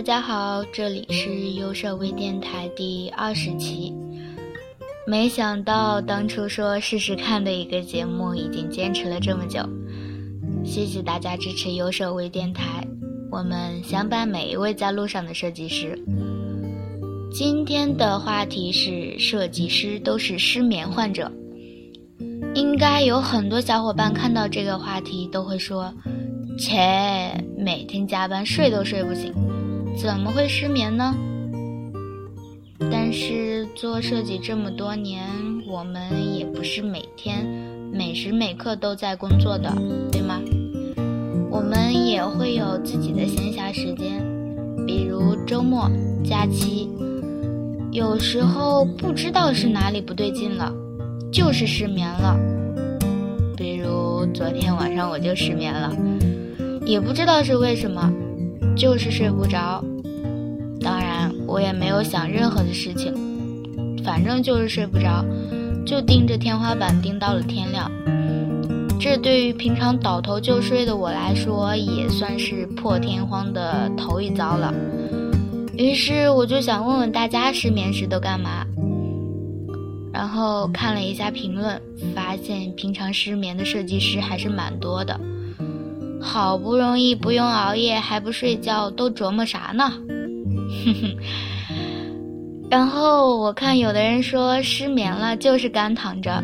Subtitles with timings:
[0.00, 3.94] 大家好，这里是优设微电台第二十期。
[5.06, 9.60] 没想到当初说试试看的一个节目，已经坚持了这么久。
[10.64, 12.82] 谢谢大家支持优设微电台，
[13.30, 16.02] 我们相伴每一位在路上的设计师。
[17.30, 21.30] 今天的话题是设计师都是失眠患者。
[22.54, 25.92] 应该有很多小伙伴看到这个话题都会说
[26.58, 29.30] ：“切，每天加班睡都睡不醒，
[30.02, 31.14] 怎么会失眠呢？”
[32.90, 35.22] 但是做设计这么多年，
[35.68, 36.02] 我们
[36.36, 37.46] 也不是每天
[37.92, 39.70] 每时每刻都在工作的，
[40.10, 40.40] 对吗？
[41.50, 44.24] 我们也会有自己的闲暇时间，
[44.86, 45.90] 比如周末、
[46.24, 46.88] 假期，
[47.92, 50.72] 有时候不知道是哪里不对劲了。
[51.30, 52.36] 就是失眠了，
[53.56, 55.94] 比如昨天晚上我就失眠了，
[56.84, 58.12] 也不知道是为什么，
[58.80, 59.84] 就是睡不着。
[60.80, 63.12] 当然，我也没有想任何的事情，
[64.02, 65.22] 反正就是睡不着，
[65.84, 67.92] 就盯着天花板盯到了天亮。
[68.98, 74.72] 这对于平常倒头就睡的我来说，也算是破天荒的头一遭了。
[75.76, 78.64] 于是我就想问问大家，失眠时都干嘛？
[80.10, 81.78] 然后看了一下评论，
[82.14, 85.20] 发现平常失眠的设计师还是蛮多的。
[86.20, 89.92] 好不容易不用熬夜还不睡觉，都琢磨啥呢？
[90.84, 91.16] 哼哼。
[92.70, 96.42] 然后我看有的人说失眠了就是干躺着，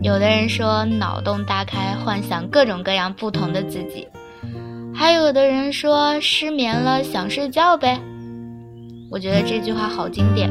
[0.00, 4.08] 有的人说脑洞大开，幻想各种各样不同的自己，
[4.92, 8.00] 还有的人说失眠了想睡觉呗。
[9.10, 10.50] 我觉得这句话好经典。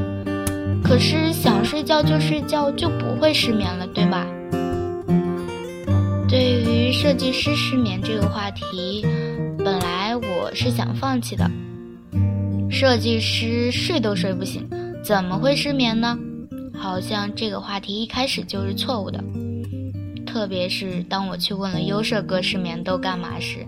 [0.84, 4.26] 可是想睡觉就睡觉就不会失眠了，对吧？
[6.92, 9.06] 设计师失眠这个话题，
[9.58, 11.50] 本来我是想放弃的。
[12.70, 14.68] 设计师睡都睡不醒，
[15.04, 16.18] 怎么会失眠呢？
[16.78, 19.24] 好像这个话题一开始就是错误的。
[20.26, 23.66] 特别是当我去问了优设哥失眠都干嘛时，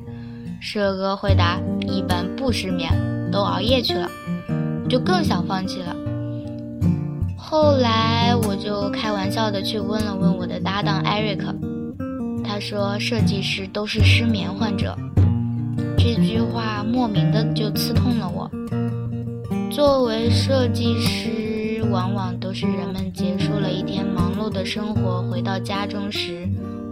[0.59, 2.91] 设哥回答一般不失眠，
[3.31, 4.09] 都熬夜去了，
[4.89, 5.95] 就更想放弃了。
[7.37, 11.53] 后来我就开玩笑的去问了问我的搭档艾瑞克，
[12.53, 14.95] 他说设计师都是失眠患者，
[15.97, 18.47] 这句话莫名的就刺痛了我。
[19.71, 26.47] 作为设计师，往往都是人们结束了一天忙碌的生活，回到家中时，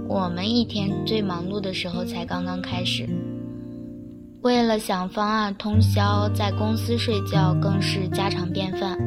[0.08, 3.08] 我们一天最忙碌的时候才刚刚开始。
[4.42, 8.98] 为了想方案通宵，在公司睡觉更是家常便饭。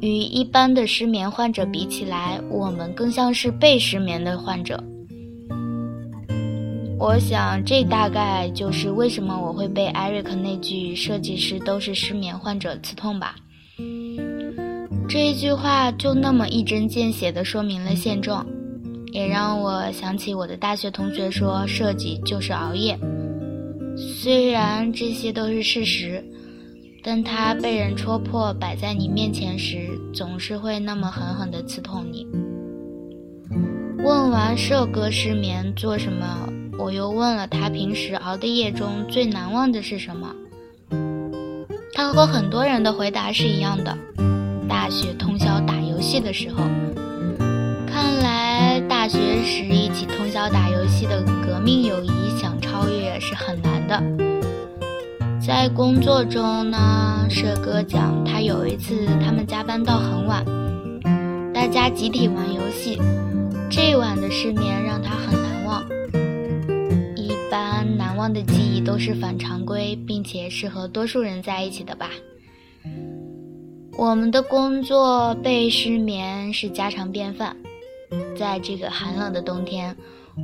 [0.00, 4.82] 与一般的失眠患者比起来，我们更像是被失眠的患者。
[7.04, 13.36] 我想，这大概就是为什么我会被艾瑞克那句“设计师都是失眠患者”刺痛吧。
[15.06, 18.46] 这一句话就那么一针见血地说明了现状，
[19.12, 22.98] 也让我想起我的大学同学说：“设计就是熬夜。”
[23.98, 26.24] 虽然这些都是事实。
[27.06, 32.26] 但他被人戳破摆在你面前时，总是会那么狠狠地刺痛你。
[34.02, 36.48] 问完社哥失眠做什么，
[36.78, 40.34] 我又问了他平时熬的夜中最难忘的是什么。
[41.94, 43.96] 他和很多人的回答是一样的：
[44.68, 46.64] 大学通宵打游戏的时候。
[47.86, 54.02] 看来大学时一起通宵打游戏的革命友谊想超越是很难的。
[55.40, 60.44] 在工作中呢，社哥讲他有一次他们加班到很晚，
[61.54, 62.98] 大家集体玩游戏，
[63.70, 65.84] 这晚的失眠让他很难忘。
[68.32, 72.10] 的记忆都是反常规，并且是和多数人在一起的吧。
[73.96, 77.56] 我们的工作被失眠是家常便饭，
[78.36, 79.96] 在这个寒冷的冬天，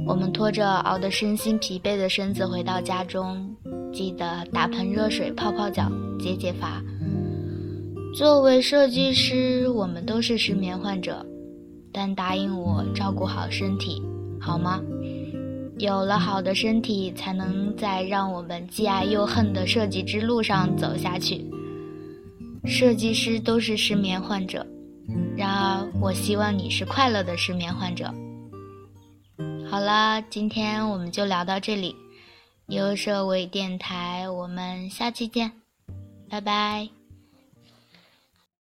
[0.06, 3.48] 我们拖着熬得身心疲惫的身子回到家中。
[3.92, 5.90] 记得打盆热水泡泡脚
[6.20, 6.80] 解解乏。
[8.14, 11.26] 作为设计师，我们都是失眠患者，
[11.92, 14.00] 但答应我照顾好身体，
[14.40, 14.80] 好吗？
[15.80, 21.44] 有了好的身体，才能在让我们既爱又恨的设计之路上走下去。
[22.66, 24.66] 设计师都是失眠患者，
[25.36, 28.12] 然而我希望你是快乐的失眠患者。
[29.70, 31.96] 好了，今天我们就聊到这里。
[32.68, 35.50] 优设微电台，我们下期见，
[36.28, 36.99] 拜拜。